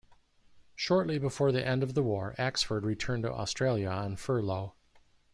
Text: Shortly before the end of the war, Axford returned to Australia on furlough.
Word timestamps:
Shortly 0.75 1.19
before 1.19 1.51
the 1.51 1.63
end 1.63 1.83
of 1.83 1.93
the 1.93 2.01
war, 2.01 2.33
Axford 2.39 2.81
returned 2.83 3.21
to 3.21 3.31
Australia 3.31 3.87
on 3.89 4.15
furlough. 4.15 4.73